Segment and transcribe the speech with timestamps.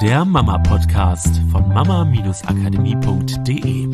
[0.00, 3.86] der Mama-Podcast von mama-akademie.de.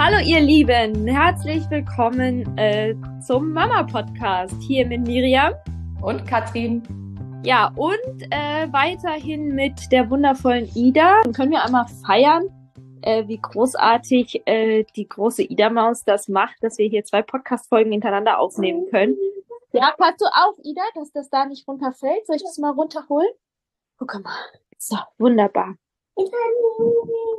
[0.00, 5.54] Hallo ihr Lieben, herzlich willkommen äh, zum Mama-Podcast hier mit Miriam
[6.02, 6.82] und Katrin.
[7.44, 11.20] Ja, und äh, weiterhin mit der wundervollen Ida.
[11.22, 12.48] Dann können wir einmal feiern,
[13.02, 18.40] äh, wie großartig äh, die große Ida-Maus das macht, dass wir hier zwei Podcast-Folgen hintereinander
[18.40, 19.16] aufnehmen können.
[19.72, 22.26] Ja, passt du auf, Ida, dass das da nicht runterfällt?
[22.26, 23.30] Soll ich das mal runterholen?
[23.96, 24.34] Guck mal.
[24.78, 25.76] So, wunderbar.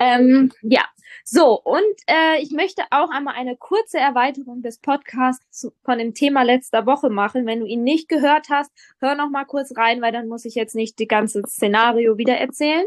[0.00, 0.84] Ähm, ja,
[1.24, 6.42] so, und äh, ich möchte auch einmal eine kurze Erweiterung des Podcasts von dem Thema
[6.42, 7.46] letzter Woche machen.
[7.46, 10.54] Wenn du ihn nicht gehört hast, hör noch mal kurz rein, weil dann muss ich
[10.54, 12.86] jetzt nicht die ganze Szenario wieder erzählen.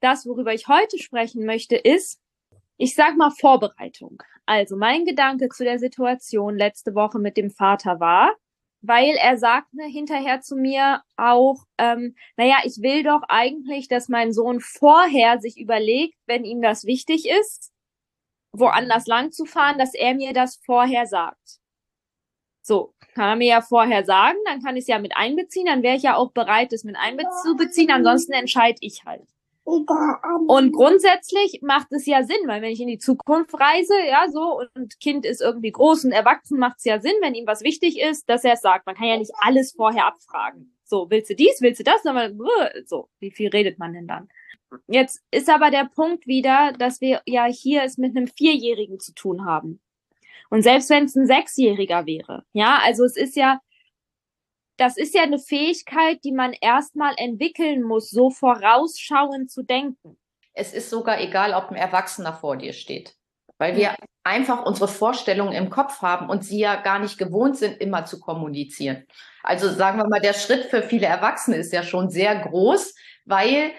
[0.00, 2.20] Das, worüber ich heute sprechen möchte, ist,
[2.76, 4.22] ich sag mal Vorbereitung.
[4.46, 8.32] Also mein Gedanke zu der Situation letzte Woche mit dem Vater war,
[8.82, 14.32] weil er sagte hinterher zu mir auch, ähm, naja, ich will doch eigentlich, dass mein
[14.32, 17.72] Sohn vorher sich überlegt, wenn ihm das wichtig ist,
[18.52, 21.60] woanders lang zu fahren, dass er mir das vorher sagt.
[22.62, 25.82] So, kann er mir ja vorher sagen, dann kann ich es ja mit einbeziehen, dann
[25.82, 29.28] wäre ich ja auch bereit, es mit einzubeziehen, ansonsten entscheide ich halt.
[30.48, 34.60] Und grundsätzlich macht es ja Sinn, weil wenn ich in die Zukunft reise, ja, so,
[34.74, 38.00] und Kind ist irgendwie groß und erwachsen, macht es ja Sinn, wenn ihm was wichtig
[38.00, 38.86] ist, dass er es sagt.
[38.86, 40.76] Man kann ja nicht alles vorher abfragen.
[40.84, 42.04] So, willst du dies, willst du das?
[42.04, 42.30] Aber,
[42.86, 44.28] so, wie viel redet man denn dann?
[44.86, 49.14] Jetzt ist aber der Punkt wieder, dass wir ja hier es mit einem Vierjährigen zu
[49.14, 49.80] tun haben.
[50.48, 53.60] Und selbst wenn es ein Sechsjähriger wäre, ja, also es ist ja,
[54.80, 60.16] das ist ja eine Fähigkeit, die man erstmal entwickeln muss, so vorausschauend zu denken.
[60.54, 63.14] Es ist sogar egal, ob ein Erwachsener vor dir steht,
[63.58, 67.78] weil wir einfach unsere Vorstellungen im Kopf haben und sie ja gar nicht gewohnt sind,
[67.78, 69.04] immer zu kommunizieren.
[69.42, 72.94] Also sagen wir mal, der Schritt für viele Erwachsene ist ja schon sehr groß,
[73.26, 73.72] weil,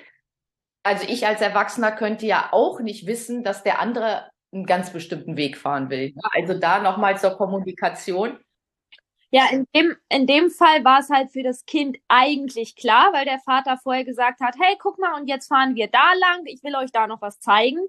[0.84, 5.36] also ich als Erwachsener könnte ja auch nicht wissen, dass der andere einen ganz bestimmten
[5.36, 6.14] Weg fahren will.
[6.36, 8.38] Also da nochmal zur Kommunikation.
[9.34, 13.24] Ja, in dem, in dem Fall war es halt für das Kind eigentlich klar, weil
[13.24, 16.62] der Vater vorher gesagt hat, hey, guck mal, und jetzt fahren wir da lang, ich
[16.64, 17.80] will euch da noch was zeigen.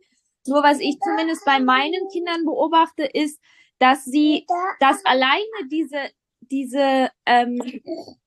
[0.46, 3.40] Nur was ich zumindest bei meinen Kindern beobachte, ist,
[3.80, 4.46] dass sie,
[4.78, 5.98] dass alleine diese,
[6.40, 7.60] diese, ähm,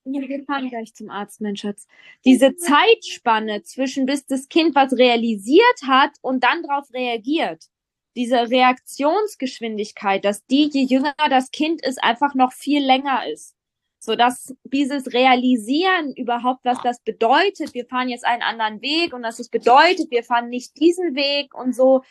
[0.04, 1.88] wir fahren gleich zum Arzt, mein Schatz,
[2.26, 7.70] diese Zeitspanne zwischen bis das Kind was realisiert hat und dann darauf reagiert
[8.16, 13.56] diese Reaktionsgeschwindigkeit, dass die, je jünger das Kind ist, einfach noch viel länger ist.
[14.00, 19.24] So dass dieses Realisieren überhaupt, was das bedeutet, wir fahren jetzt einen anderen Weg und
[19.24, 22.04] dass es bedeutet, wir fahren nicht diesen Weg und so,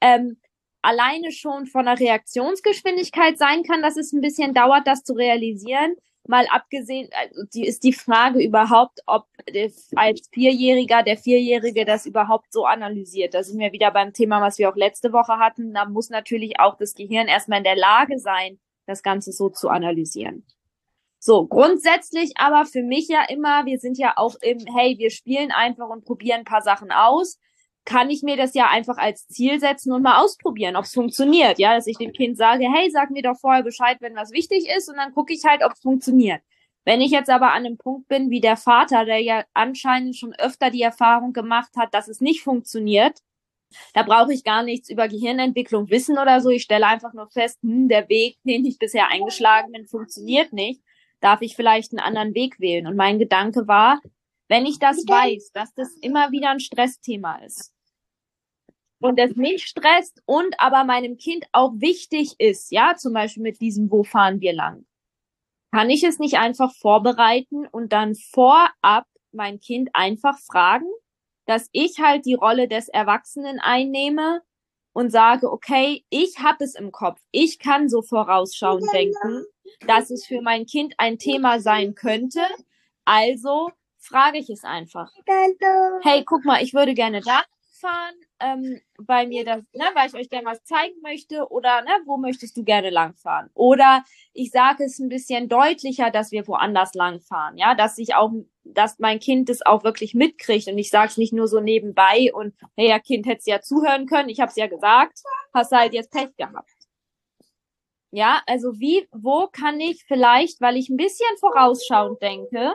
[0.00, 0.40] ähm,
[0.82, 5.96] alleine schon von der Reaktionsgeschwindigkeit sein kann, dass es ein bisschen dauert, das zu realisieren
[6.28, 9.26] mal abgesehen, also die ist die Frage überhaupt, ob
[9.96, 13.34] als Vierjähriger der Vierjährige das überhaupt so analysiert.
[13.34, 15.74] Da sind wir wieder beim Thema, was wir auch letzte Woche hatten.
[15.74, 19.68] Da muss natürlich auch das Gehirn erstmal in der Lage sein, das Ganze so zu
[19.68, 20.46] analysieren.
[21.18, 25.52] So, grundsätzlich aber für mich ja immer, wir sind ja auch im, hey, wir spielen
[25.52, 27.38] einfach und probieren ein paar Sachen aus
[27.84, 31.58] kann ich mir das ja einfach als Ziel setzen und mal ausprobieren, ob es funktioniert.
[31.58, 34.68] Ja, dass ich dem Kind sage, hey, sag mir doch vorher Bescheid, wenn was wichtig
[34.76, 36.42] ist, und dann gucke ich halt, ob es funktioniert.
[36.84, 40.34] Wenn ich jetzt aber an einem Punkt bin, wie der Vater, der ja anscheinend schon
[40.34, 43.18] öfter die Erfahrung gemacht hat, dass es nicht funktioniert,
[43.94, 46.50] da brauche ich gar nichts über Gehirnentwicklung wissen oder so.
[46.50, 50.82] Ich stelle einfach nur fest, hm, der Weg, den ich bisher eingeschlagen bin, funktioniert nicht.
[51.20, 52.86] Darf ich vielleicht einen anderen Weg wählen?
[52.86, 54.00] Und mein Gedanke war,
[54.52, 57.72] wenn ich das weiß, dass das immer wieder ein Stressthema ist.
[59.00, 63.62] Und es mich stresst und aber meinem Kind auch wichtig ist, ja, zum Beispiel mit
[63.62, 64.84] diesem, wo fahren wir lang,
[65.70, 70.90] kann ich es nicht einfach vorbereiten und dann vorab mein Kind einfach fragen,
[71.46, 74.42] dass ich halt die Rolle des Erwachsenen einnehme
[74.92, 79.46] und sage, okay, ich habe es im Kopf, ich kann so vorausschauend denken,
[79.86, 82.42] dass es für mein Kind ein Thema sein könnte,
[83.06, 83.70] also
[84.02, 85.12] frage ich es einfach.
[86.02, 87.42] Hey, guck mal, ich würde gerne da
[87.82, 91.90] fahren, ähm, weil mir das, ne, weil ich euch gerne was zeigen möchte oder ne,
[92.06, 93.50] wo möchtest du gerne langfahren?
[93.54, 98.30] Oder ich sage es ein bisschen deutlicher, dass wir woanders langfahren, ja, dass ich auch,
[98.64, 102.30] dass mein Kind es auch wirklich mitkriegt und ich sage es nicht nur so nebenbei
[102.32, 105.18] und hey, ja, Kind hättest ja zuhören können, ich habe es ja gesagt,
[105.52, 106.70] hast halt jetzt Pech gehabt.
[108.12, 112.74] Ja, also wie, wo kann ich vielleicht, weil ich ein bisschen vorausschauend denke,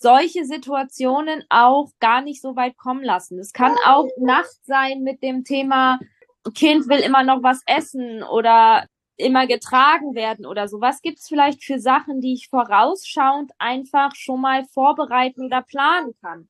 [0.00, 3.38] solche Situationen auch gar nicht so weit kommen lassen.
[3.38, 6.00] Es kann auch Nacht sein mit dem Thema,
[6.54, 8.86] Kind will immer noch was essen oder
[9.16, 10.80] immer getragen werden oder so.
[10.80, 16.48] Was gibt's vielleicht für Sachen, die ich vorausschauend einfach schon mal vorbereiten oder planen kann?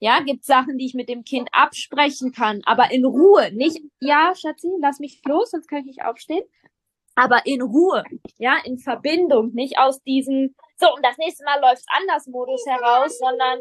[0.00, 3.50] Ja, gibt Sachen, die ich mit dem Kind absprechen kann, aber in Ruhe.
[3.52, 6.44] Nicht, ja, Schatzi, lass mich los, sonst kann ich nicht aufstehen.
[7.16, 8.04] Aber in Ruhe,
[8.36, 13.18] ja, in Verbindung, nicht aus diesem, so, und das nächste Mal läuft's anders Modus heraus,
[13.18, 13.60] sondern,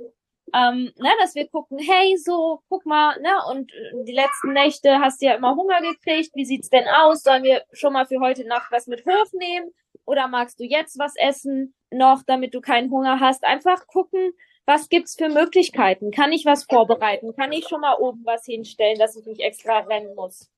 [0.54, 3.72] ähm, ne, dass wir gucken, hey, so, guck mal, ne, und
[4.06, 7.24] die letzten Nächte hast du ja immer Hunger gekriegt, wie sieht's denn aus?
[7.24, 9.74] Sollen wir schon mal für heute Nacht was mit hochnehmen?
[10.06, 13.44] Oder magst du jetzt was essen noch, damit du keinen Hunger hast?
[13.44, 14.32] Einfach gucken,
[14.66, 16.12] was gibt's für Möglichkeiten?
[16.12, 17.34] Kann ich was vorbereiten?
[17.36, 20.50] Kann ich schon mal oben was hinstellen, dass ich nicht extra rennen muss?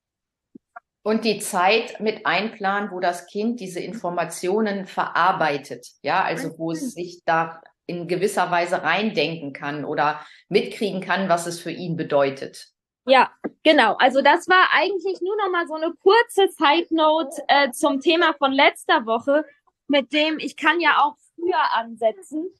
[1.09, 5.87] Und die Zeit mit einplanen, wo das Kind diese Informationen verarbeitet.
[6.03, 11.47] Ja, also wo es sich da in gewisser Weise reindenken kann oder mitkriegen kann, was
[11.47, 12.67] es für ihn bedeutet.
[13.07, 13.31] Ja,
[13.63, 13.95] genau.
[13.95, 18.35] Also das war eigentlich nur noch mal so eine kurze Side Note äh, zum Thema
[18.37, 19.45] von letzter Woche,
[19.87, 22.53] mit dem ich kann ja auch früher ansetzen.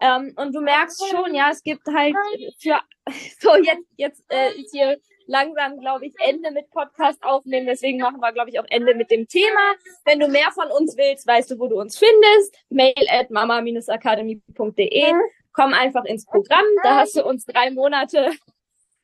[0.00, 2.16] Ähm, und du merkst schon, ja, es gibt halt
[2.58, 2.80] für
[3.38, 4.98] so jetzt jetzt äh, ist hier
[5.28, 7.66] langsam, glaube ich, Ende mit Podcast aufnehmen.
[7.66, 9.74] Deswegen machen wir, glaube ich, auch Ende mit dem Thema.
[10.04, 12.58] Wenn du mehr von uns willst, weißt du, wo du uns findest.
[12.70, 15.12] Mail at mama-akademie.de.
[15.52, 16.64] Komm einfach ins Programm.
[16.82, 18.30] Da hast du uns drei Monate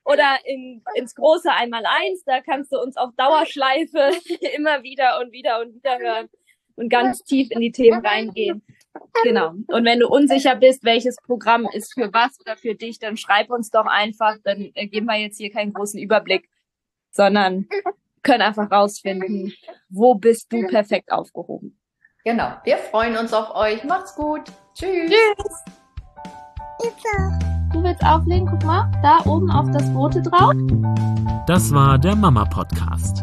[0.04, 2.24] oder in, ins große Einmaleins.
[2.24, 4.12] Da kannst du uns auf Dauerschleife
[4.56, 6.28] immer wieder und wieder und wieder hören
[6.76, 8.62] und ganz tief in die Themen reingehen.
[9.22, 9.50] Genau.
[9.50, 13.50] Und wenn du unsicher bist, welches Programm ist für was oder für dich, dann schreib
[13.50, 14.36] uns doch einfach.
[14.44, 16.48] Dann äh, geben wir jetzt hier keinen großen Überblick,
[17.10, 17.66] sondern
[18.22, 19.52] können einfach rausfinden,
[19.88, 21.78] wo bist du perfekt aufgehoben.
[22.24, 22.52] Genau.
[22.64, 23.84] Wir freuen uns auf euch.
[23.84, 24.42] Macht's gut.
[24.74, 25.10] Tschüss.
[25.10, 25.64] Tschüss.
[27.72, 28.46] Du willst auflegen?
[28.46, 30.54] Guck mal, da oben auf das Rote drauf.
[31.46, 33.22] Das war der Mama Podcast.